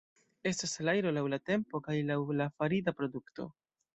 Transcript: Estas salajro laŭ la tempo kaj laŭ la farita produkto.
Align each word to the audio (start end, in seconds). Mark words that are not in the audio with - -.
Estas 0.51 0.71
salajro 0.77 1.11
laŭ 1.17 1.23
la 1.33 1.39
tempo 1.51 1.83
kaj 1.87 1.99
laŭ 2.09 2.17
la 2.39 2.49
farita 2.63 2.97
produkto. 3.03 3.49